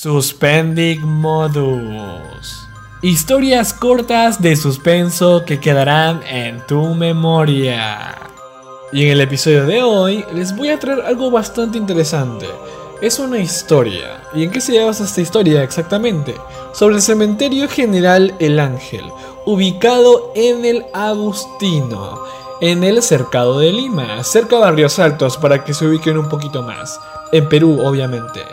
Suspendic 0.00 1.00
Modus. 1.00 2.68
Historias 3.02 3.72
cortas 3.72 4.40
de 4.40 4.54
suspenso 4.54 5.44
que 5.44 5.58
quedarán 5.58 6.22
en 6.22 6.64
tu 6.68 6.94
memoria. 6.94 8.16
Y 8.92 9.06
en 9.06 9.10
el 9.10 9.20
episodio 9.22 9.66
de 9.66 9.82
hoy 9.82 10.24
les 10.32 10.54
voy 10.56 10.68
a 10.68 10.78
traer 10.78 11.00
algo 11.00 11.32
bastante 11.32 11.78
interesante. 11.78 12.46
Es 13.02 13.18
una 13.18 13.40
historia. 13.40 14.22
¿Y 14.32 14.44
en 14.44 14.52
qué 14.52 14.60
se 14.60 14.80
basa 14.84 15.02
esta 15.02 15.20
historia 15.20 15.64
exactamente? 15.64 16.36
Sobre 16.74 16.94
el 16.94 17.02
cementerio 17.02 17.68
general 17.68 18.36
El 18.38 18.60
Ángel, 18.60 19.02
ubicado 19.46 20.30
en 20.36 20.64
el 20.64 20.86
Agustino, 20.94 22.20
en 22.60 22.84
el 22.84 23.02
cercado 23.02 23.58
de 23.58 23.72
Lima, 23.72 24.22
cerca 24.22 24.54
de 24.58 24.62
Barrios 24.62 25.00
Altos 25.00 25.36
para 25.38 25.64
que 25.64 25.74
se 25.74 25.88
ubiquen 25.88 26.18
un 26.18 26.28
poquito 26.28 26.62
más. 26.62 27.00
En 27.32 27.48
Perú, 27.48 27.80
obviamente. 27.84 28.44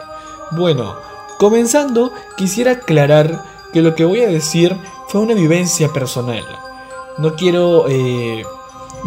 Bueno, 0.50 0.96
comenzando, 1.38 2.12
quisiera 2.38 2.72
aclarar 2.74 3.44
que 3.74 3.82
lo 3.82 3.96
que 3.96 4.06
voy 4.06 4.22
a 4.22 4.30
decir 4.30 4.76
fue 5.08 5.22
una 5.22 5.34
vivencia 5.34 5.90
personal. 5.90 6.46
No 7.18 7.36
quiero 7.36 7.86
eh, 7.88 8.44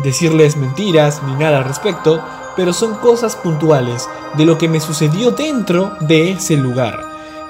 decirles 0.02 0.56
mentiras 0.56 1.22
ni 1.22 1.34
nada 1.34 1.58
al 1.58 1.64
respecto, 1.64 2.22
pero 2.56 2.72
son 2.72 2.96
cosas 2.96 3.36
puntuales 3.36 4.08
de 4.36 4.44
lo 4.44 4.58
que 4.58 4.68
me 4.68 4.80
sucedió 4.80 5.30
dentro 5.30 5.96
de 6.00 6.32
ese 6.32 6.56
lugar, 6.56 7.00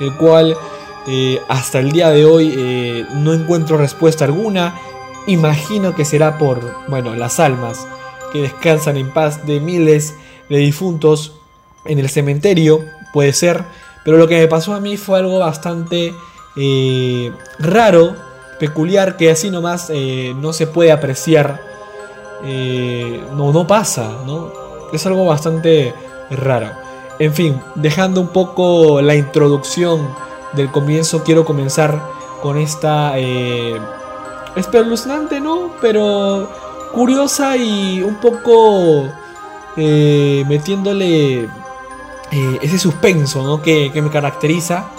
el 0.00 0.14
cual 0.14 0.56
eh, 1.06 1.40
hasta 1.48 1.78
el 1.78 1.92
día 1.92 2.10
de 2.10 2.24
hoy 2.24 2.54
eh, 2.56 3.06
no 3.14 3.32
encuentro 3.32 3.78
respuesta 3.78 4.24
alguna. 4.24 4.78
Imagino 5.26 5.94
que 5.94 6.04
será 6.04 6.38
por, 6.38 6.60
bueno, 6.88 7.14
las 7.14 7.40
almas 7.40 7.86
que 8.32 8.42
descansan 8.42 8.96
en 8.96 9.10
paz 9.10 9.46
de 9.46 9.60
miles 9.60 10.14
de 10.48 10.58
difuntos 10.58 11.34
en 11.84 11.98
el 11.98 12.08
cementerio, 12.08 12.84
puede 13.12 13.32
ser, 13.32 13.64
pero 14.08 14.16
lo 14.16 14.26
que 14.26 14.38
me 14.38 14.48
pasó 14.48 14.72
a 14.72 14.80
mí 14.80 14.96
fue 14.96 15.18
algo 15.18 15.38
bastante 15.38 16.14
eh, 16.56 17.30
raro, 17.58 18.16
peculiar, 18.58 19.18
que 19.18 19.30
así 19.30 19.50
nomás 19.50 19.92
no 20.36 20.54
se 20.54 20.66
puede 20.66 20.92
apreciar. 20.92 21.60
no, 22.42 23.52
no 23.52 23.66
pasa, 23.66 24.08
¿no? 24.24 24.50
Es 24.94 25.04
algo 25.04 25.26
bastante 25.26 25.92
raro. 26.30 26.70
En 27.18 27.34
fin, 27.34 27.60
dejando 27.74 28.22
un 28.22 28.28
poco 28.28 29.02
la 29.02 29.14
introducción 29.14 30.08
del 30.54 30.70
comienzo, 30.70 31.22
quiero 31.22 31.44
comenzar 31.44 32.00
con 32.40 32.56
esta 32.56 33.18
eh, 33.18 33.76
espeluznante, 34.56 35.38
¿no? 35.38 35.72
Pero 35.82 36.48
curiosa 36.94 37.58
y 37.58 38.02
un 38.02 38.14
poco 38.16 39.04
eh, 39.76 40.44
metiéndole 40.48 41.48
eh, 42.30 42.58
ese 42.62 42.78
suspenso, 42.78 43.42
¿no? 43.42 43.62
Que, 43.62 43.90
que 43.92 44.02
me 44.02 44.10
caracteriza. 44.10 44.90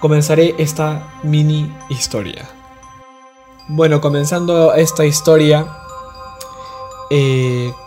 Comenzaré 0.00 0.54
esta 0.58 1.14
mini 1.22 1.74
historia. 1.88 2.48
Bueno, 3.68 4.00
comenzando 4.00 4.74
esta 4.74 5.04
historia, 5.04 5.66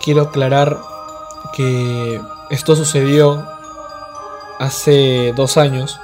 quiero 0.01 0.23
aclarar 0.23 0.79
que 1.55 2.19
esto 2.49 2.75
sucedió 2.75 3.45
hace 4.59 5.33
dos 5.35 5.57
años, 5.57 5.99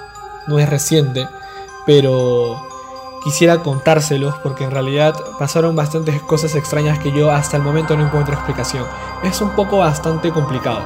no 0.47 0.59
es 0.59 0.69
reciente, 0.69 1.27
pero 1.85 2.61
quisiera 3.23 3.63
contárselos 3.63 4.35
porque 4.43 4.63
en 4.63 4.71
realidad 4.71 5.15
pasaron 5.39 5.75
bastantes 5.75 6.21
cosas 6.21 6.55
extrañas 6.55 6.99
que 6.99 7.11
yo 7.11 7.31
hasta 7.31 7.57
el 7.57 7.63
momento 7.63 7.97
no 7.97 8.05
encuentro 8.05 8.35
explicación. 8.35 8.85
Es 9.23 9.41
un 9.41 9.49
poco 9.51 9.79
bastante 9.79 10.31
complicado. 10.31 10.83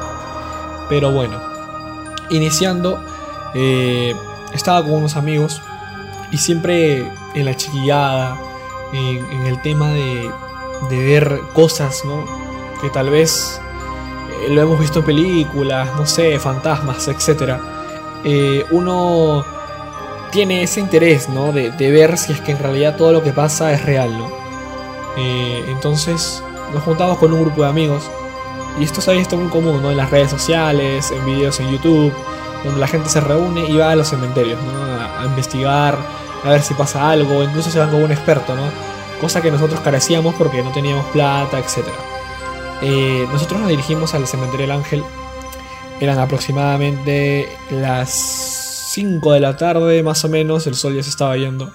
Pero 0.87 1.11
bueno, 1.11 1.39
iniciando, 2.29 2.99
eh, 3.53 4.15
estaba 4.53 4.83
con 4.83 4.93
unos 4.93 5.15
amigos 5.15 5.61
y 6.31 6.37
siempre 6.37 7.11
en 7.33 7.45
la 7.45 7.55
chiquillada, 7.55 8.37
en, 8.93 9.45
el 9.45 9.61
tema 9.61 9.91
de, 9.91 10.31
de 10.89 11.03
ver 11.03 11.39
cosas, 11.53 12.03
¿no? 12.05 12.25
Que 12.81 12.89
tal 12.89 13.09
vez 13.09 13.59
eh, 14.41 14.49
lo 14.49 14.61
hemos 14.61 14.79
visto 14.79 14.99
en 14.99 15.05
películas, 15.05 15.89
no 15.95 16.05
sé, 16.05 16.39
fantasmas, 16.39 17.07
etc. 17.07 17.59
Eh, 18.23 18.65
uno 18.71 19.45
tiene 20.31 20.63
ese 20.63 20.79
interés, 20.79 21.29
¿no? 21.29 21.51
De, 21.51 21.71
ver 21.91 22.17
si 22.17 22.33
es 22.33 22.41
que 22.41 22.51
en 22.51 22.59
realidad 22.59 22.95
todo 22.95 23.11
lo 23.11 23.23
que 23.23 23.31
pasa 23.31 23.73
es 23.73 23.83
real, 23.85 24.17
¿no? 24.17 24.39
Entonces 25.17 26.41
nos 26.73 26.81
juntamos 26.83 27.17
con 27.17 27.33
un 27.33 27.41
grupo 27.41 27.63
de 27.63 27.67
amigos 27.67 28.09
y 28.79 28.83
esto 28.83 29.01
se 29.01 29.11
ha 29.11 29.13
visto 29.13 29.35
muy 29.35 29.49
común, 29.49 29.81
¿no? 29.81 29.91
En 29.91 29.97
las 29.97 30.09
redes 30.09 30.31
sociales, 30.31 31.11
en 31.11 31.25
videos 31.25 31.59
en 31.59 31.69
YouTube, 31.69 32.13
donde 32.63 32.79
la 32.79 32.87
gente 32.87 33.09
se 33.09 33.19
reúne 33.19 33.65
y 33.69 33.77
va 33.77 33.91
a 33.91 33.95
los 33.95 34.07
cementerios, 34.07 34.61
¿no? 34.63 34.83
A, 34.83 35.25
investigar, 35.25 35.97
a 36.43 36.49
ver 36.49 36.61
si 36.61 36.73
pasa 36.73 37.09
algo, 37.09 37.43
incluso 37.43 37.69
se 37.69 37.79
van 37.79 37.91
con 37.91 38.01
un 38.01 38.11
experto, 38.11 38.55
¿no? 38.55 38.63
Cosa 39.19 39.41
que 39.41 39.51
nosotros 39.51 39.81
carecíamos 39.81 40.33
porque 40.35 40.63
no 40.63 40.71
teníamos 40.71 41.05
plata, 41.07 41.59
etcétera. 41.59 41.95
Eh, 42.81 43.27
nosotros 43.31 43.59
nos 43.59 43.69
dirigimos 43.69 44.13
al 44.13 44.25
cementerio 44.27 44.67
del 44.67 44.75
Ángel. 44.77 45.03
Eran 45.99 46.17
aproximadamente 46.19 47.49
las 47.69 48.09
5 48.93 49.33
de 49.33 49.39
la 49.41 49.57
tarde, 49.57 50.01
más 50.03 50.23
o 50.23 50.29
menos. 50.29 50.65
El 50.67 50.75
sol 50.75 50.95
ya 50.95 51.03
se 51.03 51.09
estaba 51.09 51.35
yendo. 51.35 51.69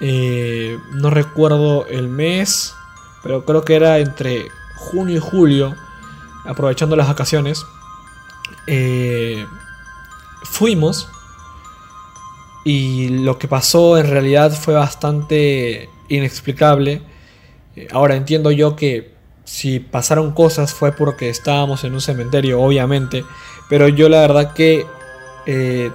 Eh, 0.00 0.78
no 0.92 1.10
recuerdo 1.10 1.86
el 1.86 2.08
mes, 2.08 2.74
pero 3.22 3.44
creo 3.44 3.64
que 3.64 3.74
era 3.74 3.98
entre 3.98 4.50
junio 4.76 5.16
y 5.16 5.20
julio, 5.20 5.74
aprovechando 6.48 6.96
las 6.96 7.06
vacaciones. 7.06 7.64
Eh, 8.66 9.46
fuimos 10.42 11.08
y 12.64 13.08
lo 13.08 13.38
que 13.38 13.48
pasó 13.48 13.98
en 13.98 14.10
realidad 14.10 14.52
fue 14.52 14.74
bastante 14.74 15.88
inexplicable. 16.08 17.02
Ahora 17.92 18.16
entiendo 18.16 18.50
yo 18.50 18.74
que 18.74 19.14
si 19.44 19.78
pasaron 19.80 20.32
cosas 20.32 20.74
fue 20.74 20.92
porque 20.92 21.30
estábamos 21.30 21.84
en 21.84 21.94
un 21.94 22.00
cementerio, 22.00 22.60
obviamente. 22.60 23.24
Pero 23.68 23.88
yo 23.88 24.08
la 24.08 24.20
verdad 24.20 24.52
que 24.52 24.86
eh, 25.46 25.90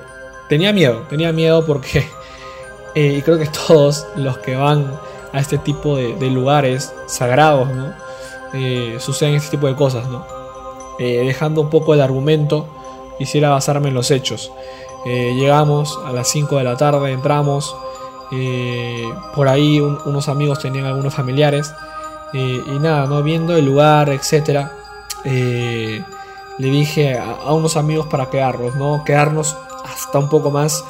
tenía 0.49 0.73
miedo, 0.73 1.05
tenía 1.09 1.31
miedo 1.31 1.65
porque 1.65 2.07
eh, 2.95 3.15
y 3.17 3.21
creo 3.21 3.37
que 3.37 3.47
todos 3.47 4.07
los 4.15 4.37
que 4.39 4.55
van 4.55 4.99
a 5.31 5.39
este 5.39 5.57
tipo 5.57 5.97
de, 5.97 6.29
lugares 6.29 6.93
sagrados, 7.07 7.69
¿no? 7.69 7.93
Eh, 8.53 8.97
suceden 8.99 9.33
este 9.33 9.51
tipo 9.51 9.67
de 9.67 9.75
cosas, 9.75 10.07
¿no? 10.07 10.42
Dejando 10.99 11.61
un 11.61 11.69
poco 11.69 11.93
el 11.93 12.01
argumento, 12.01 12.67
quisiera 13.17 13.49
basarme 13.49 13.89
en 13.89 13.95
los 13.95 14.11
hechos. 14.11 14.51
llegamos 15.05 15.99
a 16.05 16.11
las 16.11 16.27
5 16.29 16.57
de 16.57 16.63
la 16.63 16.77
tarde, 16.77 17.11
entramos. 17.11 17.75
por 19.35 19.47
ahí 19.47 19.79
unos 19.79 20.29
amigos 20.29 20.59
tenían 20.59 20.85
algunos 20.85 21.13
familiares 21.13 21.73
eh, 22.33 22.63
y 22.65 22.79
nada, 22.79 23.05
¿no? 23.05 23.21
Viendo 23.21 23.55
el 23.55 23.65
lugar, 23.65 24.09
etc. 24.09 24.67
Eh, 25.23 26.03
le 26.57 26.67
dije 26.67 27.17
a, 27.17 27.53
unos 27.53 27.77
amigos 27.77 28.07
para 28.07 28.29
quedarnos, 28.29 28.75
¿no? 28.75 29.03
Quedarnos 29.05 29.55
hasta 29.85 30.17
un 30.17 30.29
poco 30.29 30.49
más 30.49 30.83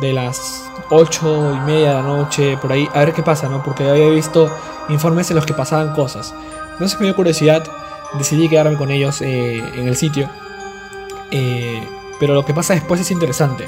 de 0.00 0.12
las 0.12 0.64
8 0.90 1.52
y 1.54 1.60
media 1.60 1.88
de 1.88 1.94
la 1.94 2.02
noche, 2.02 2.56
por 2.56 2.72
ahí, 2.72 2.88
a 2.92 3.00
ver 3.00 3.12
qué 3.12 3.22
pasa, 3.22 3.48
¿no? 3.48 3.62
Porque 3.62 3.88
había 3.88 4.08
visto 4.08 4.50
informes 4.88 5.30
en 5.30 5.36
los 5.36 5.46
que 5.46 5.54
pasaban 5.54 5.94
cosas. 5.94 6.34
Entonces 6.72 6.98
me 6.98 7.06
dio 7.06 7.16
curiosidad, 7.16 7.64
decidí 8.14 8.48
quedarme 8.48 8.76
con 8.76 8.90
ellos 8.90 9.20
eh, 9.22 9.58
en 9.58 9.88
el 9.88 9.96
sitio. 9.96 10.30
pero 12.20 12.34
lo 12.34 12.44
que 12.44 12.54
pasa 12.54 12.74
después 12.74 13.00
es 13.00 13.10
interesante, 13.10 13.66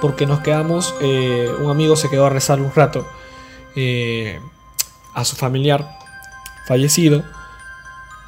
porque 0.00 0.26
nos 0.26 0.40
quedamos, 0.40 0.94
un 1.60 1.70
amigo 1.70 1.96
se 1.96 2.08
quedó 2.08 2.26
a 2.26 2.30
rezar 2.30 2.60
un 2.60 2.72
rato 2.74 3.06
a 5.14 5.24
su 5.24 5.36
familiar 5.36 5.98
fallecido 6.66 7.22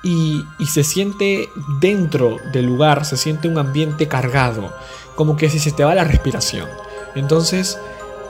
y, 0.07 0.45
se 0.67 0.85
siente 0.85 1.49
dentro 1.81 2.39
del 2.53 2.67
lugar, 2.67 3.05
se 3.05 3.17
siente 3.17 3.49
un 3.49 3.59
ambiente 3.59 4.07
cargado, 4.07 4.73
como 5.17 5.37
que 5.37 5.51
si 5.51 5.59
se 5.59 5.73
te 5.73 5.85
va 5.85 5.95
la 5.95 6.05
respiración. 6.05 6.69
Entonces, 7.17 7.79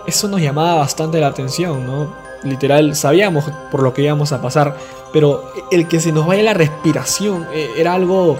eso 0.06 0.28
nos 0.28 0.40
llamaba 0.40 0.76
bastante 0.76 1.20
la 1.20 1.26
atención, 1.26 1.86
¿no? 1.86 2.14
Literal, 2.44 2.94
sabíamos 2.96 3.44
por 3.70 3.82
lo 3.82 3.92
que 3.92 4.02
íbamos 4.02 4.32
a 4.32 4.40
pasar, 4.40 4.76
pero 5.16 5.50
el 5.70 5.88
que 5.88 5.98
se 5.98 6.12
nos 6.12 6.26
vaya 6.26 6.42
la 6.42 6.52
respiración 6.52 7.46
eh, 7.50 7.70
era 7.78 7.94
algo 7.94 8.38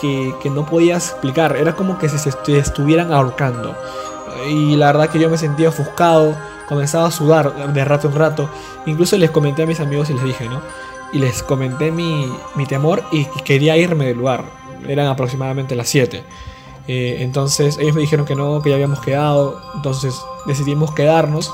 que, 0.00 0.32
no 0.50 0.64
podías 0.64 1.10
explicar, 1.10 1.54
era 1.54 1.74
como 1.74 1.98
que 1.98 2.08
se 2.08 2.30
estuvieran 2.58 3.12
ahorcando. 3.12 3.76
Y 4.48 4.74
la 4.76 4.86
verdad 4.86 5.10
que 5.10 5.18
yo 5.18 5.28
me 5.28 5.36
sentía 5.36 5.68
ofuscado, 5.68 6.34
comenzaba 6.66 7.08
a 7.08 7.10
sudar 7.10 7.74
de 7.74 7.84
rato 7.84 8.08
en 8.08 8.14
rato. 8.14 8.48
Incluso 8.86 9.18
les 9.18 9.30
comenté 9.30 9.64
a 9.64 9.66
mis 9.66 9.80
amigos 9.80 10.08
y 10.08 10.14
les 10.14 10.24
dije, 10.24 10.48
¿no? 10.48 10.62
y 11.12 11.18
les 11.18 11.42
comenté 11.42 11.90
mi, 11.90 12.26
temor 12.66 13.02
y 13.12 13.26
quería 13.44 13.76
irme 13.76 14.06
del 14.06 14.16
lugar. 14.16 14.44
Eran 14.88 15.08
aproximadamente 15.08 15.76
las 15.76 15.90
7. 15.90 16.24
Eh, 16.88 17.16
entonces 17.20 17.76
ellos 17.76 17.94
me 17.94 18.00
dijeron 18.00 18.24
que 18.24 18.34
no, 18.34 18.62
que 18.62 18.70
ya 18.70 18.76
habíamos 18.76 19.00
quedado. 19.00 19.60
Entonces 19.74 20.18
decidimos 20.46 20.94
quedarnos 20.94 21.52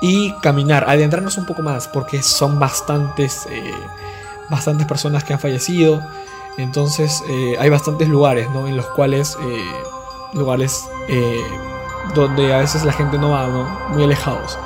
y 0.00 0.32
caminar, 0.40 0.84
adentrarnos 0.88 1.36
un 1.38 1.46
poco 1.46 1.62
más, 1.62 1.88
porque 1.88 2.22
son 2.22 2.58
bastantes, 2.58 3.46
eh, 3.50 3.72
bastantes 4.50 4.86
personas 4.86 5.24
que 5.24 5.32
han 5.32 5.40
fallecido. 5.40 6.02
Entonces 6.56 7.22
eh, 7.28 7.56
hay 7.58 7.68
bastantes 7.68 8.08
lugares 8.08 8.48
¿no? 8.50 8.68
en 8.68 8.76
los 8.76 8.86
cuales, 8.86 9.36
lugares 10.32 10.84
donde 12.14 12.52
a 12.52 12.58
veces 12.58 12.84
la 12.84 12.92
gente 12.92 13.18
no 13.18 13.30
va, 13.30 13.46
¿no? 13.46 13.64
Muy 13.90 14.04
alejados. 14.04 14.58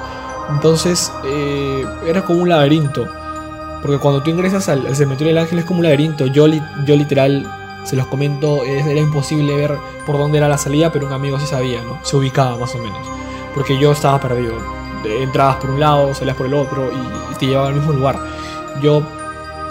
Entonces 0.50 1.12
eh, 1.24 1.84
era 2.06 2.24
como 2.24 2.42
un 2.42 2.48
laberinto. 2.48 3.06
Porque 3.82 3.98
cuando 3.98 4.22
tú 4.22 4.30
ingresas 4.30 4.68
al, 4.68 4.94
cementerio 4.96 5.32
del 5.34 5.38
ángel 5.38 5.60
es 5.60 5.64
como 5.64 5.78
un 5.80 5.84
laberinto. 5.84 6.26
Yo, 6.26 6.46
yo 6.46 6.96
literal, 6.96 7.46
se 7.84 7.94
los 7.94 8.06
comento, 8.06 8.64
era 8.64 9.00
imposible 9.00 9.54
ver 9.54 9.76
por 10.04 10.18
dónde 10.18 10.38
era 10.38 10.48
la 10.48 10.58
salida, 10.58 10.90
pero 10.90 11.06
un 11.06 11.12
amigo 11.12 11.38
sí 11.38 11.46
sabía, 11.46 11.80
¿no? 11.82 11.98
Se 12.02 12.16
ubicaba 12.16 12.56
más 12.56 12.74
o 12.74 12.78
menos. 12.78 13.06
Porque 13.54 13.78
yo 13.78 13.92
estaba 13.92 14.20
perdido. 14.20 14.77
Entrabas 15.04 15.56
por 15.56 15.70
un 15.70 15.80
lado, 15.80 16.14
salías 16.14 16.36
por 16.36 16.46
el 16.46 16.54
otro 16.54 16.90
y, 16.92 17.34
te 17.36 17.46
llevaba 17.46 17.68
al 17.68 17.74
mismo 17.74 17.92
lugar. 17.92 18.18
Yo 18.82 19.02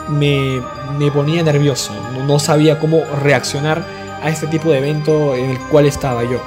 me, 0.10 0.62
me 0.98 1.12
ponía 1.12 1.44
nervioso, 1.44 1.94
no 2.26 2.40
sabía 2.40 2.80
cómo 2.80 3.04
reaccionar 3.22 3.84
a 4.22 4.30
este 4.30 4.48
tipo 4.48 4.72
de 4.72 4.78
evento 4.80 5.36
en 5.36 5.52
el 5.52 5.60
cual 5.60 5.86
estaba 5.86 6.24
yo. 6.24 6.40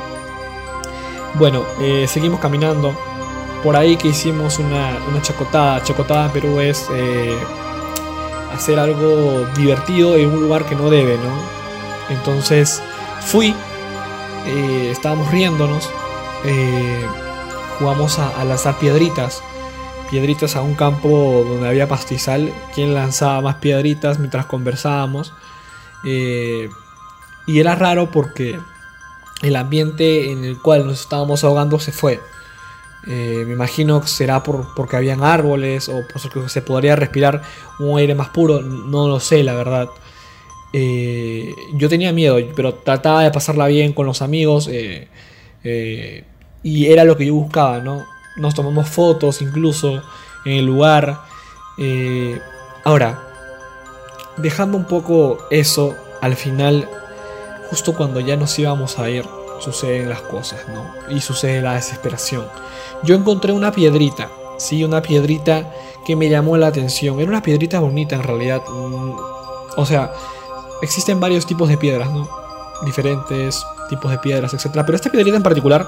Bueno, 1.34 1.64
eh, 1.80 2.06
seguimos 2.08 2.40
caminando. 2.40 2.94
Por 3.62 3.76
ahí 3.76 3.96
que 3.96 4.08
hicimos 4.08 4.58
una, 4.58 4.96
una 5.08 5.22
chacotada. 5.22 5.82
Chacotada 5.82 6.26
en 6.26 6.32
Perú 6.32 6.60
es 6.60 6.86
eh, 6.92 7.36
hacer 8.54 8.78
algo 8.78 9.46
divertido 9.56 10.16
en 10.16 10.30
un 10.30 10.42
lugar 10.42 10.64
que 10.64 10.74
no 10.74 10.90
debe, 10.90 11.16
¿no? 11.18 12.14
Entonces 12.14 12.82
fui, 13.20 13.54
eh, 14.46 14.88
estábamos 14.90 15.30
riéndonos, 15.30 15.88
jugamos 17.80 18.20
a, 18.20 18.44
lanzar 18.44 18.78
piedritas. 18.78 19.42
Piedritas 20.10 20.54
a 20.54 20.62
un 20.62 20.74
campo 20.74 21.44
donde 21.48 21.68
había 21.68 21.88
pastizal. 21.88 22.52
Quien 22.74 22.94
lanzaba 22.94 23.40
más 23.40 23.56
piedritas 23.56 24.20
mientras 24.20 24.46
conversábamos. 24.46 25.32
y 26.04 27.58
era 27.58 27.74
raro 27.74 28.10
porque 28.12 28.60
el 29.42 29.56
ambiente 29.56 30.30
en 30.30 30.44
el 30.44 30.60
cual 30.60 30.86
nos 30.86 31.00
estábamos 31.00 31.42
ahogando 31.42 31.80
se 31.80 31.90
fue. 31.92 32.20
Eh, 33.06 33.44
me 33.46 33.54
imagino 33.54 34.00
que 34.00 34.08
será 34.08 34.42
por, 34.42 34.74
porque 34.74 34.96
habían 34.96 35.22
árboles 35.24 35.88
o 35.88 36.02
porque 36.12 36.48
se 36.50 36.60
podría 36.60 36.96
respirar 36.96 37.42
un 37.78 37.98
aire 37.98 38.14
más 38.14 38.28
puro, 38.28 38.60
no 38.60 39.08
lo 39.08 39.20
sé, 39.20 39.42
la 39.42 39.54
verdad. 39.54 39.88
Eh, 40.72 41.54
yo 41.74 41.88
tenía 41.88 42.12
miedo, 42.12 42.38
pero 42.54 42.74
trataba 42.74 43.22
de 43.24 43.30
pasarla 43.30 43.66
bien 43.66 43.92
con 43.92 44.06
los 44.06 44.22
amigos 44.22 44.68
eh, 44.70 45.08
y 46.62 46.86
era 46.86 47.04
lo 47.04 47.16
que 47.16 47.26
yo 47.26 47.34
buscaba, 47.34 47.78
¿no? 47.80 48.04
Nos 48.36 48.54
tomamos 48.54 48.88
fotos 48.88 49.42
incluso 49.42 50.02
en 50.44 50.52
el 50.52 50.66
lugar. 50.66 51.20
ahora, 52.84 53.20
dejando 54.36 54.76
un 54.76 54.84
poco 54.84 55.38
eso, 55.50 55.94
al 56.20 56.36
final 56.36 56.88
justo 57.70 57.94
cuando 57.94 58.18
ya 58.18 58.36
nos 58.36 58.58
íbamos 58.58 58.98
a 58.98 59.08
ir, 59.08 59.24
suceden 59.60 60.08
las 60.08 60.20
cosas, 60.22 60.60
¿no? 60.68 61.14
Y 61.14 61.20
sucede 61.20 61.62
la 61.62 61.74
desesperación. 61.74 62.44
Yo 63.04 63.14
encontré 63.14 63.52
una 63.52 63.70
piedrita, 63.70 64.28
sí, 64.58 64.82
una 64.82 65.00
piedrita 65.00 65.72
que 66.04 66.16
me 66.16 66.28
llamó 66.28 66.56
la 66.56 66.66
atención. 66.66 67.20
Era 67.20 67.28
una 67.30 67.42
piedrita 67.42 67.78
bonita 67.78 68.16
en 68.16 68.24
realidad. 68.24 68.62
Mm, 68.68 69.12
o 69.76 69.86
sea, 69.86 70.12
existen 70.82 71.20
varios 71.20 71.46
tipos 71.46 71.68
de 71.68 71.78
piedras, 71.78 72.10
¿no? 72.10 72.28
Diferentes 72.84 73.64
tipos 73.88 74.10
de 74.10 74.18
piedras, 74.18 74.52
etc. 74.52 74.82
Pero 74.84 74.96
esta 74.96 75.10
piedrita 75.10 75.36
en 75.36 75.42
particular 75.42 75.86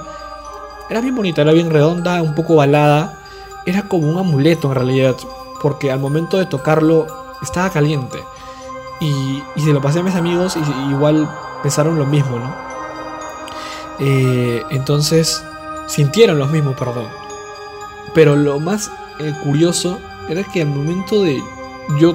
era 0.90 1.00
bien 1.00 1.14
bonita, 1.14 1.43
era 1.43 1.52
bien 1.52 1.70
redonda, 1.70 2.23
un 2.23 2.34
poco 2.34 2.56
balada. 2.56 3.19
Era 3.64 3.82
como 3.82 4.08
un 4.08 4.19
amuleto 4.19 4.69
en 4.69 4.75
realidad, 4.75 5.17
porque 5.61 5.90
al 5.90 6.00
momento 6.00 6.38
de 6.38 6.46
tocarlo 6.46 7.06
estaba 7.43 7.70
caliente. 7.70 8.19
Y, 9.00 9.43
y 9.56 9.61
se 9.61 9.73
lo 9.73 9.81
pasé 9.81 10.00
a 10.00 10.02
mis 10.02 10.14
amigos 10.14 10.56
y 10.56 10.90
igual 10.90 11.29
pensaron 11.62 11.99
lo 11.99 12.06
mismo, 12.06 12.38
¿no? 12.38 12.55
Eh, 13.99 14.62
entonces, 14.70 15.43
sintieron 15.87 16.38
lo 16.38 16.46
mismo, 16.46 16.73
perdón. 16.73 17.06
Pero 18.14 18.37
lo 18.37 18.58
más 18.58 18.90
eh, 19.19 19.34
curioso 19.43 19.99
era 20.29 20.43
que 20.44 20.62
al 20.62 20.69
momento 20.69 21.23
de 21.23 21.43
yo 21.99 22.14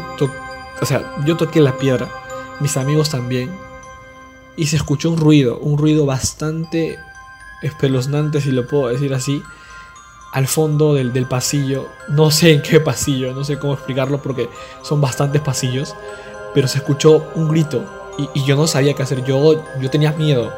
o 0.82 0.86
sea, 0.86 1.16
yo 1.26 1.38
toqué 1.38 1.60
la 1.60 1.78
piedra, 1.78 2.08
mis 2.60 2.78
amigos 2.78 3.10
también, 3.10 3.52
y 4.56 4.68
se 4.68 4.76
escuchó 4.76 5.10
un 5.12 5.18
ruido, 5.18 5.58
un 5.60 5.78
ruido 5.78 6.06
bastante 6.06 6.98
espeluznante, 7.62 8.42
si 8.42 8.52
lo 8.52 8.68
puedo 8.68 8.88
decir 8.88 9.14
así, 9.14 9.44
al 10.34 10.48
fondo 10.48 10.94
del, 10.94 11.14
del, 11.14 11.26
pasillo. 11.26 11.90
No 12.10 12.32
sé 12.32 12.54
en 12.54 12.62
qué 12.62 12.80
pasillo, 12.80 13.34
no 13.34 13.44
sé 13.44 13.58
cómo 13.58 13.74
explicarlo 13.74 14.22
porque 14.22 14.50
son 14.84 15.02
bastantes 15.02 15.42
pasillos, 15.42 15.96
pero 16.54 16.68
se 16.68 16.80
escuchó 16.80 17.32
un 17.36 17.50
grito 17.50 17.84
y, 18.18 18.44
yo 18.44 18.56
no 18.56 18.68
sabía 18.68 18.94
qué 18.94 19.04
hacer. 19.04 19.24
Yo, 19.24 19.64
yo 19.80 19.90
tenía 19.90 20.12
miedo. 20.14 20.52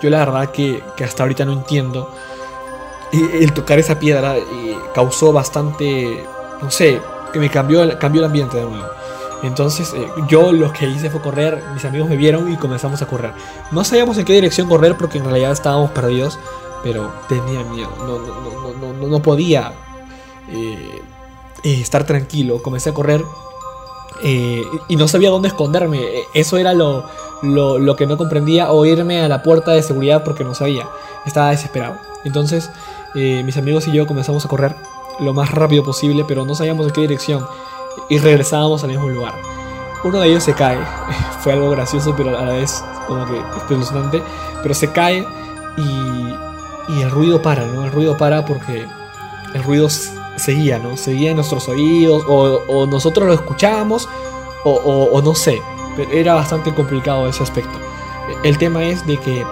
Yo 0.00 0.10
la 0.10 0.18
verdad 0.24 0.50
que, 0.50 0.82
hasta 1.04 1.22
ahorita 1.24 1.44
no 1.44 1.52
entiendo. 1.52 2.10
Y 3.12 3.42
el 3.42 3.52
tocar 3.52 3.78
esa 3.78 3.98
piedra 3.98 4.36
causó 4.94 5.32
bastante, 5.32 6.24
no 6.62 6.70
sé, 6.70 7.00
que 7.32 7.40
me 7.40 7.50
cambió, 7.50 7.98
cambió 7.98 8.20
el 8.20 8.26
ambiente 8.26 8.56
de 8.56 8.64
nuevo. 8.64 8.86
Entonces 9.42 9.92
eh, 9.94 10.06
yo 10.28 10.52
lo 10.52 10.72
que 10.72 10.86
hice 10.86 11.10
fue 11.10 11.20
correr, 11.20 11.62
mis 11.72 11.84
amigos 11.84 12.08
me 12.08 12.16
vieron 12.16 12.52
y 12.52 12.56
comenzamos 12.56 13.00
a 13.02 13.06
correr. 13.06 13.32
No 13.70 13.84
sabíamos 13.84 14.18
en 14.18 14.24
qué 14.24 14.34
dirección 14.34 14.68
correr 14.68 14.96
porque 14.96 15.18
en 15.18 15.24
realidad 15.24 15.52
estábamos 15.52 15.90
perdidos, 15.90 16.38
pero 16.82 17.10
tenía 17.28 17.64
miedo, 17.64 17.90
no, 18.00 18.18
no, 18.18 18.92
no, 18.92 19.08
no 19.08 19.22
podía 19.22 19.72
eh, 20.48 21.02
eh, 21.62 21.80
estar 21.80 22.04
tranquilo. 22.04 22.62
Comencé 22.62 22.90
a 22.90 22.94
correr 22.94 23.24
y 24.22 24.96
no 24.96 25.08
sabía 25.08 25.30
dónde 25.30 25.48
esconderme. 25.48 26.04
Eso 26.34 26.58
era 26.58 26.74
lo, 26.74 27.06
lo, 27.42 27.96
que 27.96 28.06
no 28.06 28.18
comprendía 28.18 28.70
o 28.70 28.84
irme 28.84 29.22
a 29.22 29.28
la 29.28 29.42
puerta 29.42 29.70
de 29.72 29.82
seguridad 29.82 30.22
porque 30.24 30.44
no 30.44 30.54
sabía. 30.54 30.86
Estaba 31.24 31.50
desesperado. 31.50 31.96
Entonces 32.24 32.70
mis 33.14 33.56
amigos 33.56 33.88
y 33.88 33.92
yo 33.92 34.06
comenzamos 34.06 34.44
a 34.44 34.48
correr 34.48 34.76
lo 35.20 35.32
más 35.32 35.50
rápido 35.50 35.82
posible, 35.82 36.24
pero 36.28 36.44
no 36.44 36.54
sabíamos 36.54 36.86
en 36.86 36.92
qué 36.92 37.00
dirección. 37.02 37.46
Y 38.08 38.18
regresábamos 38.18 38.82
al 38.84 38.90
mismo 38.90 39.08
lugar. 39.08 39.34
Uno 40.04 40.20
de 40.20 40.28
ellos 40.28 40.44
se 40.44 40.54
cae. 40.54 40.78
Fue 41.40 41.52
algo 41.52 41.70
gracioso, 41.70 42.14
pero 42.16 42.36
a 42.36 42.44
la 42.44 42.52
vez 42.52 42.82
como 43.06 43.26
que 43.26 43.38
espeluznante. 43.56 44.22
Pero 44.62 44.74
se 44.74 44.90
cae 44.92 45.26
y, 45.76 46.92
y 46.92 47.02
el 47.02 47.10
ruido 47.10 47.40
para, 47.40 47.66
¿no? 47.66 47.84
El 47.84 47.92
ruido 47.92 48.16
para 48.16 48.44
porque 48.44 48.86
el 49.54 49.62
ruido 49.62 49.88
seguía, 50.36 50.78
¿no? 50.78 50.96
Seguía 50.96 51.30
en 51.30 51.36
nuestros 51.36 51.68
oídos, 51.68 52.24
o, 52.26 52.86
nosotros 52.86 53.28
lo 53.28 53.34
escuchábamos, 53.34 54.08
o, 54.64 55.20
no 55.22 55.34
sé, 55.34 55.60
pero 55.96 56.10
era 56.10 56.34
bastante 56.34 56.74
complicado 56.74 57.28
ese 57.28 57.42
aspecto. 57.42 57.78
El 58.42 58.58
tema 58.58 58.84
es 58.84 59.06
de 59.06 59.16
que 59.18 59.44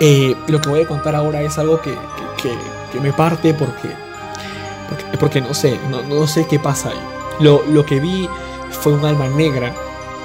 eh, 0.00 0.36
lo 0.48 0.60
que 0.60 0.68
voy 0.68 0.82
a 0.82 0.86
contar 0.86 1.14
ahora 1.14 1.42
es 1.42 1.58
algo 1.58 1.80
que, 1.80 1.96
me 3.00 3.12
parte 3.12 3.52
porque, 3.52 3.90
porque, 5.18 5.40
no 5.40 5.54
sé, 5.54 5.78
no, 5.90 6.26
sé 6.26 6.46
qué 6.46 6.58
pasa 6.58 6.90
ahí. 6.90 7.00
Lo, 7.40 7.86
que 7.86 8.00
vi 8.00 8.28
fue 8.70 8.92
un 8.92 9.04
alma 9.04 9.28
negra, 9.28 9.74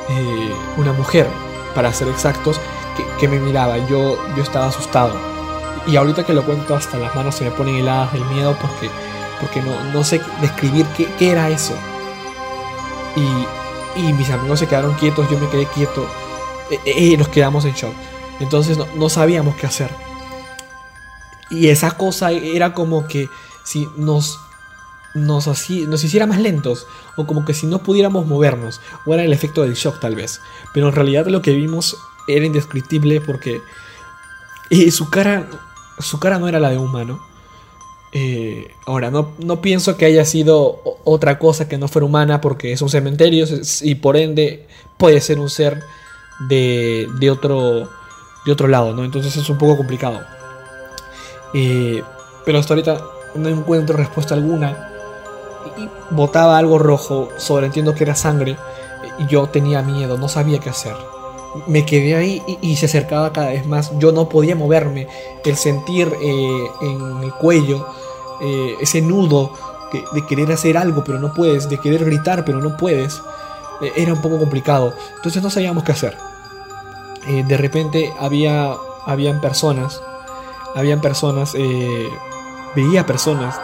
eh, 0.09 0.53
una 0.77 0.93
mujer, 0.93 1.27
para 1.75 1.91
ser 1.93 2.07
exactos, 2.07 2.59
que, 3.19 3.27
me 3.27 3.39
miraba. 3.39 3.77
Yo, 3.87 4.17
yo 4.35 4.43
estaba 4.43 4.67
asustado 4.67 5.31
y 5.87 5.95
ahorita 5.95 6.23
que 6.23 6.33
lo 6.33 6.43
cuento 6.43 6.75
hasta 6.75 6.97
las 6.97 7.15
manos 7.15 7.35
se 7.35 7.45
me 7.45 7.51
ponen 7.51 7.75
heladas 7.75 8.13
del 8.13 8.23
miedo 8.25 8.55
porque, 8.61 8.89
porque 9.39 9.61
no, 9.61 9.83
no 9.91 10.03
sé 10.03 10.21
describir 10.39 10.85
qué, 10.97 11.07
qué 11.17 11.31
era 11.31 11.49
eso. 11.49 11.73
Y, 13.15 13.99
y, 13.99 14.13
mis 14.13 14.29
amigos 14.29 14.59
se 14.59 14.67
quedaron 14.67 14.93
quietos, 14.93 15.29
yo 15.29 15.37
me 15.37 15.49
quedé 15.49 15.65
quieto 15.65 16.07
y 16.85 16.89
e, 16.89 17.13
e, 17.13 17.17
nos 17.17 17.29
quedamos 17.29 17.65
en 17.65 17.73
shock. 17.73 17.93
Entonces 18.39 18.77
no, 18.77 18.87
no 18.95 19.09
sabíamos 19.09 19.55
qué 19.55 19.67
hacer. 19.67 19.89
Y 21.49 21.67
esa 21.67 21.91
cosa 21.91 22.31
era 22.31 22.73
como 22.73 23.07
que 23.07 23.29
si 23.63 23.89
nos 23.97 24.39
nos, 25.13 25.47
así, 25.47 25.85
nos 25.87 26.03
hiciera 26.03 26.27
más 26.27 26.39
lentos, 26.39 26.87
o 27.17 27.25
como 27.25 27.45
que 27.45 27.53
si 27.53 27.67
no 27.67 27.83
pudiéramos 27.83 28.25
movernos, 28.25 28.81
o 29.05 29.13
era 29.13 29.23
el 29.23 29.33
efecto 29.33 29.63
del 29.63 29.73
shock 29.73 29.99
tal 29.99 30.15
vez. 30.15 30.41
Pero 30.73 30.87
en 30.89 30.95
realidad 30.95 31.27
lo 31.27 31.41
que 31.41 31.53
vimos 31.53 31.97
era 32.27 32.45
indescriptible 32.45 33.21
porque 33.21 33.61
y 34.69 34.91
su 34.91 35.09
cara 35.09 35.47
su 35.99 36.19
cara 36.19 36.39
no 36.39 36.47
era 36.47 36.59
la 36.59 36.69
de 36.69 36.77
un 36.77 36.85
humano. 36.85 37.19
Eh, 38.13 38.73
ahora, 38.85 39.09
no, 39.09 39.31
no, 39.39 39.61
pienso 39.61 39.95
que 39.95 40.05
haya 40.05 40.25
sido 40.25 40.81
otra 41.05 41.39
cosa 41.39 41.69
que 41.69 41.77
no 41.77 41.87
fuera 41.87 42.05
humana 42.05 42.41
porque 42.41 42.73
es 42.73 42.81
un 42.81 42.89
cementerio 42.89 43.45
y 43.81 43.95
por 43.95 44.17
ende 44.17 44.67
puede 44.97 45.21
ser 45.21 45.39
un 45.39 45.49
ser 45.49 45.81
de, 46.49 47.07
de, 47.19 47.31
otro, 47.31 47.89
de 48.45 48.51
otro 48.51 48.67
lado, 48.67 48.93
¿no? 48.93 49.05
Entonces 49.05 49.37
es 49.37 49.49
un 49.49 49.57
poco 49.57 49.77
complicado. 49.77 50.21
Eh, 51.53 52.03
pero 52.45 52.59
hasta 52.59 52.73
ahorita 52.73 53.01
no 53.35 53.47
encuentro 53.47 53.95
respuesta 53.95 54.33
alguna. 54.33 54.90
Y 55.77 55.89
botaba 56.13 56.57
algo 56.57 56.77
rojo, 56.77 57.29
sobreentiendo 57.37 57.93
que 57.95 58.03
era 58.03 58.15
sangre. 58.15 58.57
Y 59.19 59.27
yo 59.27 59.47
tenía 59.47 59.81
miedo, 59.81 60.17
no 60.17 60.27
sabía 60.27 60.59
qué 60.59 60.69
hacer 60.69 60.95
me 61.67 61.85
quedé 61.85 62.15
ahí 62.15 62.41
y, 62.61 62.77
se 62.77 62.85
acercaba 62.85 63.33
cada 63.33 63.49
vez 63.49 63.65
más. 63.65 63.91
Yo 63.99 64.13
no 64.13 64.29
podía 64.29 64.55
moverme. 64.55 65.07
El 65.43 65.57
sentir 65.57 66.09
eh, 66.21 66.67
en 66.81 67.23
el 67.23 67.33
cuello 67.33 67.85
eh, 68.39 68.75
ese 68.79 69.01
nudo 69.01 69.51
de 70.13 70.25
querer 70.25 70.49
hacer 70.53 70.77
algo 70.77 71.03
pero 71.03 71.19
no 71.19 71.33
puedes, 71.33 71.67
de 71.67 71.77
querer 71.77 72.05
gritar 72.05 72.45
pero 72.45 72.61
no 72.61 72.77
puedes, 72.77 73.21
eh, 73.81 73.91
era 73.97 74.13
un 74.13 74.21
poco 74.21 74.39
complicado. 74.39 74.93
Entonces 75.17 75.43
no 75.43 75.49
sabíamos 75.49 75.83
qué 75.83 75.91
hacer. 75.91 76.17
de 77.27 77.57
repente 77.57 78.13
había 78.17 78.73
habían 79.05 79.41
personas 79.41 80.01
habían 80.75 81.01
personas, 81.01 81.53
eh, 81.55 82.09
veía 82.75 83.05
personas 83.05 83.59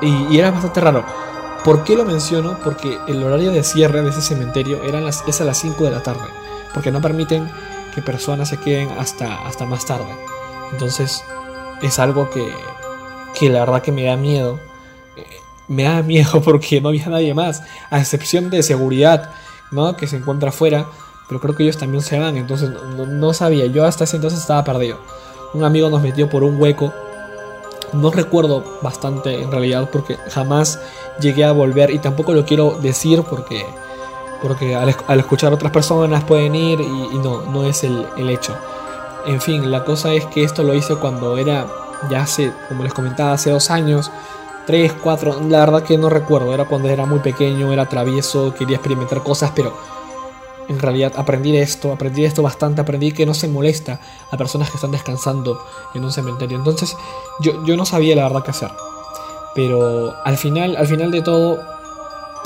y, 0.00 0.38
era 0.38 0.50
bastante 0.50 0.80
raro. 0.80 1.04
¿Por 1.64 1.84
qué 1.84 1.94
lo 1.94 2.04
menciono? 2.04 2.58
Porque 2.64 2.98
el 3.06 3.22
horario 3.22 3.52
de 3.52 3.62
cierre 3.62 4.02
de 4.02 4.10
ese 4.10 4.22
cementerio 4.22 4.80
es 5.26 5.40
a 5.40 5.44
las 5.44 5.58
5 5.58 5.84
de 5.84 5.90
la 5.90 6.02
tarde, 6.02 6.24
porque 6.72 6.90
no 6.90 7.00
permiten 7.00 7.50
que 7.94 8.00
personas 8.00 8.48
se 8.48 8.56
queden 8.56 8.90
hasta, 8.98 9.46
hasta 9.46 9.66
más 9.66 9.84
tarde. 9.84 10.14
Entonces 10.72 11.22
es 11.82 11.98
algo 11.98 12.30
que, 12.30 12.50
que 13.38 13.50
la 13.50 13.60
verdad 13.60 13.82
que 13.82 13.92
me 13.92 14.04
da 14.04 14.16
miedo. 14.16 14.58
Eh, 15.16 15.26
me 15.68 15.84
da 15.84 16.02
miedo 16.02 16.40
porque 16.42 16.80
no 16.80 16.88
había 16.88 17.06
nadie 17.06 17.34
más, 17.34 17.62
a 17.90 17.98
excepción 18.00 18.48
de 18.48 18.62
seguridad, 18.62 19.30
¿no? 19.70 19.96
Que 19.96 20.06
se 20.06 20.16
encuentra 20.16 20.48
afuera, 20.48 20.86
pero 21.28 21.40
creo 21.40 21.54
que 21.54 21.64
ellos 21.64 21.76
también 21.76 22.02
se 22.02 22.18
van, 22.18 22.36
entonces 22.36 22.70
no 22.70 23.32
sabía, 23.34 23.66
yo 23.66 23.84
hasta 23.84 24.04
ese 24.04 24.16
entonces 24.16 24.40
estaba 24.40 24.64
perdido. 24.64 24.98
Un 25.52 25.64
amigo 25.64 25.90
nos 25.90 26.00
metió 26.00 26.28
por 26.30 26.42
un 26.42 26.60
hueco 26.60 26.92
no 27.92 28.10
recuerdo 28.10 28.64
bastante 28.82 29.42
en 29.42 29.50
realidad 29.50 29.88
porque 29.90 30.16
jamás 30.30 30.80
llegué 31.20 31.44
a 31.44 31.52
volver 31.52 31.90
y 31.90 31.98
tampoco 31.98 32.32
lo 32.32 32.44
quiero 32.44 32.78
decir 32.80 33.22
porque, 33.28 33.64
porque 34.42 34.74
al, 34.74 34.88
escuchar 35.18 35.52
a 35.52 35.56
otras 35.56 35.72
personas 35.72 36.24
pueden 36.24 36.54
ir 36.54 36.80
y, 36.80 37.18
no, 37.18 37.42
no 37.42 37.64
es 37.64 37.84
el, 37.84 38.06
hecho. 38.30 38.56
En 39.26 39.40
fin, 39.40 39.70
la 39.70 39.84
cosa 39.84 40.12
es 40.14 40.26
que 40.26 40.44
esto 40.44 40.62
lo 40.62 40.74
hice 40.74 40.96
cuando 40.96 41.36
era 41.36 41.66
ya 42.10 42.22
hace, 42.22 42.52
como 42.68 42.82
les 42.82 42.94
comentaba, 42.94 43.32
hace 43.32 43.50
dos 43.50 43.70
años, 43.70 44.10
tres, 44.66 44.92
cuatro, 45.02 45.38
la 45.48 45.60
verdad 45.60 45.82
que 45.82 45.98
no 45.98 46.08
recuerdo, 46.08 46.54
era 46.54 46.64
cuando 46.64 46.88
era 46.88 47.04
muy 47.04 47.18
pequeño, 47.18 47.72
era 47.72 47.86
travieso, 47.86 48.54
quería 48.54 48.76
experimentar 48.76 49.22
cosas, 49.22 49.52
pero 49.54 49.74
en 50.70 50.78
realidad 50.78 51.12
aprendí 51.16 51.56
esto, 51.56 51.92
aprendí 51.92 52.24
esto 52.24 52.44
bastante, 52.44 52.80
aprendí 52.80 53.10
que 53.10 53.26
no 53.26 53.34
se 53.34 53.48
molesta 53.48 53.98
a 54.30 54.36
personas 54.36 54.70
que 54.70 54.76
están 54.76 54.92
descansando 54.92 55.60
en 55.94 56.04
un 56.04 56.12
cementerio. 56.12 56.56
Entonces 56.56 56.96
yo, 57.40 57.64
yo 57.64 57.76
no 57.76 57.84
sabía 57.84 58.14
la 58.14 58.22
verdad 58.22 58.44
qué 58.44 58.52
hacer. 58.52 58.70
Pero 59.56 60.14
al 60.24 60.38
final, 60.38 60.76
al 60.76 60.86
final 60.86 61.10
de 61.10 61.22
todo, 61.22 61.58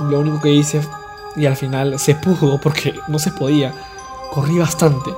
lo 0.09 0.21
único 0.21 0.41
que 0.41 0.53
hice, 0.53 0.81
y 1.37 1.45
al 1.45 1.57
final 1.57 1.99
se 1.99 2.15
pudo 2.15 2.59
porque 2.59 2.95
no 3.09 3.19
se 3.19 3.31
podía, 3.31 3.75
corrí 4.33 4.59
bastante. 4.59 5.15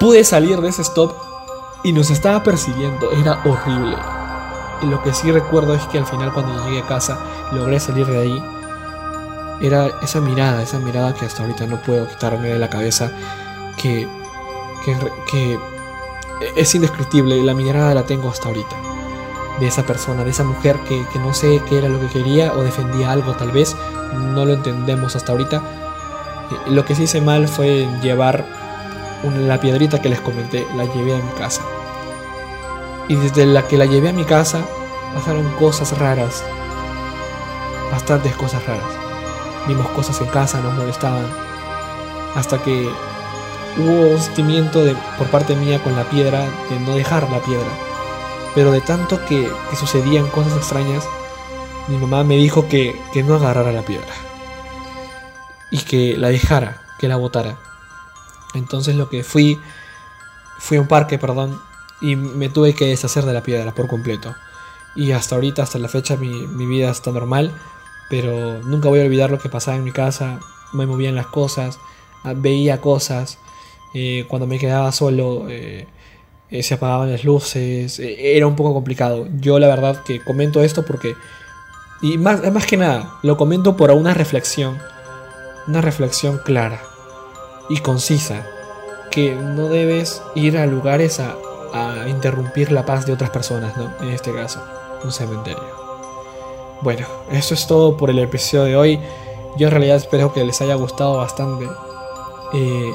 Pude 0.00 0.24
salir 0.24 0.58
de 0.62 0.70
ese 0.70 0.82
stop 0.82 1.12
y 1.84 1.92
nos 1.92 2.10
estaba 2.10 2.42
persiguiendo, 2.42 3.12
era 3.12 3.42
horrible. 3.44 3.96
Y 4.82 4.86
lo 4.86 5.02
que 5.02 5.12
sí 5.12 5.30
recuerdo 5.30 5.74
es 5.74 5.82
que 5.88 5.98
al 5.98 6.06
final 6.06 6.32
cuando 6.32 6.64
llegué 6.64 6.80
a 6.80 6.86
casa 6.86 7.18
logré 7.52 7.78
salir 7.78 8.06
de 8.06 8.18
ahí 8.18 8.55
era 9.60 9.90
esa 10.02 10.20
mirada, 10.20 10.62
esa 10.62 10.78
mirada 10.78 11.14
que 11.14 11.24
hasta 11.24 11.42
ahorita 11.42 11.66
no 11.66 11.80
puedo 11.80 12.08
quitarme 12.08 12.48
de 12.48 12.58
la 12.58 12.68
cabeza, 12.68 13.10
que, 13.76 14.06
que, 15.30 15.58
es 16.56 16.74
indescriptible, 16.74 17.42
la 17.42 17.54
mirada 17.54 17.94
la 17.94 18.04
tengo 18.04 18.28
hasta 18.28 18.48
ahorita, 18.48 18.76
de 19.60 19.66
esa 19.66 19.84
persona, 19.84 20.24
de 20.24 20.30
esa 20.30 20.44
mujer 20.44 20.78
que, 20.86 21.04
no 21.18 21.32
sé 21.32 21.62
qué 21.68 21.78
era 21.78 21.88
lo 21.88 22.00
que 22.00 22.08
quería 22.08 22.52
o 22.52 22.62
defendía 22.62 23.10
algo 23.10 23.34
tal 23.34 23.50
vez, 23.50 23.74
no 24.34 24.44
lo 24.44 24.52
entendemos 24.52 25.16
hasta 25.16 25.32
ahorita. 25.32 25.56
Eh, 25.56 26.70
lo 26.70 26.84
que 26.84 26.94
sí 26.94 27.04
hice 27.04 27.20
mal 27.20 27.48
fue 27.48 27.88
llevar 28.02 28.44
la 29.38 29.58
piedrita 29.58 30.00
que 30.00 30.10
les 30.10 30.20
comenté, 30.20 30.66
la 30.76 30.84
llevé 30.84 31.14
a 31.14 31.18
mi 31.18 31.32
casa. 31.38 31.62
Y 33.08 33.16
desde 33.16 33.46
la 33.46 33.66
que 33.66 33.78
la 33.78 33.86
llevé 33.86 34.10
a 34.10 34.12
mi 34.12 34.24
casa 34.24 34.60
pasaron 35.14 35.48
cosas 35.52 35.96
raras, 35.98 36.44
bastantes 37.90 38.34
cosas 38.36 38.64
raras 38.66 39.05
vimos 39.66 39.88
cosas 39.88 40.20
en 40.20 40.28
casa, 40.28 40.60
nos 40.60 40.74
molestaban, 40.74 41.26
hasta 42.34 42.62
que 42.62 42.88
hubo 43.78 44.10
un 44.10 44.20
sentimiento 44.20 44.84
de, 44.84 44.94
por 45.18 45.28
parte 45.28 45.56
mía 45.56 45.82
con 45.82 45.96
la 45.96 46.04
piedra 46.04 46.40
de 46.70 46.80
no 46.80 46.94
dejar 46.94 47.30
la 47.30 47.40
piedra. 47.40 47.68
Pero 48.54 48.72
de 48.72 48.80
tanto 48.80 49.24
que, 49.26 49.50
sucedían 49.78 50.28
cosas 50.28 50.56
extrañas, 50.56 51.04
mi 51.88 51.98
mamá 51.98 52.24
me 52.24 52.36
dijo 52.36 52.68
que, 52.68 53.00
que 53.12 53.22
no 53.22 53.34
agarrara 53.34 53.72
la 53.72 53.82
piedra 53.82 54.12
y 55.70 55.78
que 55.78 56.16
la 56.16 56.28
dejara, 56.28 56.82
que 56.98 57.08
la 57.08 57.16
botara. 57.16 57.58
Entonces 58.54 58.96
lo 58.96 59.10
que 59.10 59.22
fui, 59.22 59.60
fui 60.58 60.78
a 60.78 60.80
un 60.80 60.88
parque, 60.88 61.18
perdón, 61.18 61.60
y 62.00 62.16
me 62.16 62.48
tuve 62.48 62.74
que 62.74 62.86
deshacer 62.86 63.24
de 63.24 63.32
la 63.32 63.42
piedra 63.42 63.72
por 63.72 63.88
completo. 63.88 64.34
Y 64.94 65.12
hasta 65.12 65.34
ahorita, 65.34 65.62
hasta 65.62 65.78
la 65.78 65.88
fecha, 65.88 66.16
mi, 66.16 66.46
mi 66.46 66.64
vida 66.64 66.90
está 66.90 67.10
normal 67.10 67.52
pero 68.08 68.62
nunca 68.62 68.88
voy 68.88 69.00
a 69.00 69.04
olvidar 69.04 69.30
lo 69.30 69.38
que 69.38 69.48
pasaba 69.48 69.76
en 69.76 69.84
mi 69.84 69.92
casa, 69.92 70.40
me 70.72 70.86
movían 70.86 71.14
las 71.14 71.26
cosas, 71.26 71.78
ah, 72.24 72.34
veía 72.36 72.80
cosas, 72.80 73.38
eh, 73.94 74.26
cuando 74.28 74.46
me 74.46 74.58
quedaba 74.58 74.92
solo 74.92 75.46
eh, 75.48 75.86
eh, 76.50 76.62
se 76.62 76.74
apagaban 76.74 77.10
las 77.10 77.24
luces, 77.24 77.98
era 77.98 78.46
un 78.46 78.56
poco 78.56 78.74
complicado. 78.74 79.26
Yo 79.40 79.58
la 79.58 79.68
verdad 79.68 80.02
que 80.04 80.22
comento 80.22 80.62
esto 80.62 80.84
porque, 80.84 81.16
y 82.02 82.18
más, 82.18 82.52
más 82.52 82.66
que 82.66 82.76
nada, 82.76 83.18
lo 83.22 83.36
comento 83.36 83.76
por 83.76 83.90
una 83.90 84.14
reflexión, 84.14 84.78
una 85.66 85.80
reflexión 85.80 86.40
clara 86.44 86.80
y 87.68 87.78
concisa, 87.78 88.46
que 89.10 89.34
no 89.34 89.68
debes 89.68 90.22
ir 90.34 90.58
a 90.58 90.66
lugares 90.66 91.20
a, 91.20 91.36
a 91.72 92.08
interrumpir 92.08 92.70
la 92.70 92.84
paz 92.84 93.06
de 93.06 93.12
otras 93.12 93.30
personas, 93.30 93.76
¿no? 93.76 93.90
En 94.00 94.10
este 94.10 94.32
caso, 94.32 94.62
un 95.02 95.10
cementerio. 95.10 95.85
Bueno, 96.82 97.06
eso 97.30 97.54
es 97.54 97.66
todo 97.66 97.96
por 97.96 98.10
el 98.10 98.18
episodio 98.18 98.64
de 98.64 98.76
hoy. 98.76 99.00
Yo 99.56 99.68
en 99.68 99.70
realidad 99.70 99.96
espero 99.96 100.32
que 100.32 100.44
les 100.44 100.60
haya 100.60 100.74
gustado 100.74 101.16
bastante. 101.16 101.66
Eh, 102.52 102.94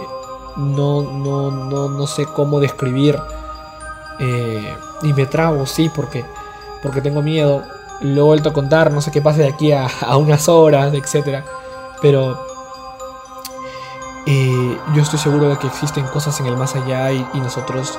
no, 0.57 1.01
no, 1.01 1.49
no, 1.49 1.89
no 1.89 2.07
sé 2.07 2.25
cómo 2.25 2.59
describir. 2.59 3.17
Eh, 4.19 4.75
y 5.01 5.13
me 5.13 5.25
trago, 5.25 5.65
sí, 5.65 5.89
porque, 5.93 6.23
porque 6.83 7.01
tengo 7.01 7.21
miedo. 7.21 7.63
Lo 8.01 8.21
he 8.21 8.25
vuelto 8.25 8.49
a 8.49 8.53
contar, 8.53 8.91
no 8.91 9.01
sé 9.01 9.11
qué 9.11 9.21
pase 9.21 9.41
de 9.41 9.49
aquí 9.49 9.71
a, 9.71 9.87
unas 10.17 10.47
horas, 10.47 10.93
etc. 10.93 11.43
Pero 12.01 12.39
eh, 14.27 14.77
yo 14.93 15.01
estoy 15.01 15.19
seguro 15.19 15.49
de 15.49 15.57
que 15.57 15.67
existen 15.67 16.05
cosas 16.07 16.39
en 16.39 16.45
el 16.45 16.57
más 16.57 16.75
allá 16.75 17.11
y, 17.11 17.25
nosotros 17.33 17.97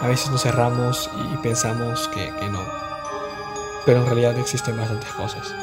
a 0.00 0.06
veces 0.06 0.30
nos 0.30 0.42
cerramos 0.42 1.10
y 1.16 1.36
pensamos 1.38 2.08
que 2.08 2.30
no 2.48 2.60
pero 3.88 4.00
en 4.00 4.04
realidad 4.04 4.38
existen 4.38 4.76
bastantes 4.76 5.08
cosas. 5.12 5.54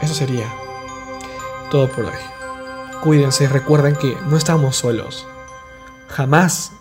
Eso 0.00 0.14
sería 0.14 0.50
todo 1.70 1.86
por 1.90 2.06
hoy. 2.06 2.18
Cuídense 3.02 3.46
recuerden 3.48 3.96
que 3.96 4.16
no 4.28 4.38
estamos 4.38 4.76
solos. 4.76 5.26
Jamás 6.08 6.72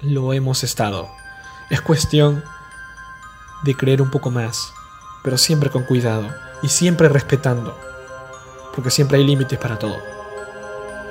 lo 0.00 0.32
hemos 0.32 0.64
estado. 0.64 1.10
Es 1.68 1.82
cuestión 1.82 2.42
de 3.64 3.74
creer 3.74 4.00
un 4.00 4.10
poco 4.10 4.30
más, 4.30 4.72
pero 5.22 5.36
siempre 5.36 5.68
con 5.68 5.82
cuidado 5.82 6.26
y 6.62 6.68
siempre 6.70 7.10
respetando, 7.10 7.78
porque 8.74 8.90
siempre 8.90 9.18
hay 9.18 9.24
límites 9.24 9.58
para 9.58 9.78
todo. 9.78 9.98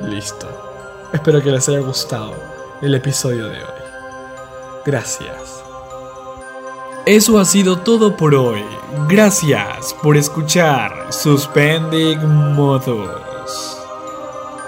Listo. 0.01 1.07
Espero 1.13 1.39
que 1.39 1.51
les 1.51 1.69
haya 1.69 1.81
gustado 1.81 2.33
el 2.81 2.95
episodio 2.95 3.47
de 3.47 3.59
hoy. 3.59 3.81
Gracias. 4.87 5.65
Eso 7.05 7.37
ha 7.37 7.45
sido 7.45 7.77
todo 7.77 8.17
por 8.17 8.33
hoy. 8.33 8.65
Gracias 9.07 9.93
por 10.01 10.17
escuchar 10.17 11.13
Suspending 11.13 12.55
Modos. 12.55 13.77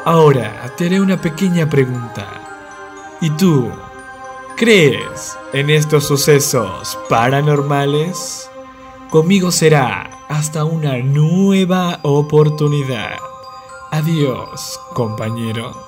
Ahora 0.05 0.71
te 0.77 0.85
haré 0.85 1.01
una 1.01 1.19
pequeña 1.19 1.67
pregunta. 1.67 2.27
¿Y 3.21 3.31
tú? 3.31 3.71
¿Crees 4.55 5.35
en 5.51 5.71
estos 5.71 6.05
sucesos 6.05 6.95
paranormales? 7.09 8.51
Conmigo 9.09 9.49
será 9.49 10.07
hasta 10.29 10.63
una 10.63 10.99
nueva 10.99 11.99
oportunidad. 12.03 13.17
Adiós, 13.89 14.79
compañero. 14.93 15.86